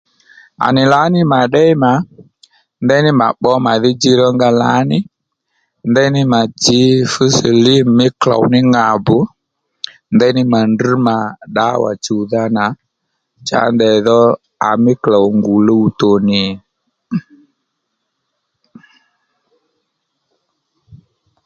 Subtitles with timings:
[0.65, 1.91] À nì lǎní mà ddéy mà
[2.83, 4.97] ndeyní mà pbǒ màdhí djiy rónga lǎní
[5.89, 6.79] ndeyní mà tsǐ
[7.11, 9.17] fú silímù mí klôw ní ŋàbù
[10.15, 11.17] ndeyní mà drŕ mà
[11.55, 12.65] dǎwà chùwdha nà
[13.47, 14.19] cha ndèy dho
[14.69, 16.43] àmí klôw ngù luwtò nì